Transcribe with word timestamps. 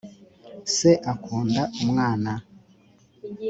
se 0.75 0.91
akunda 1.13 1.61
umwana 1.83 2.31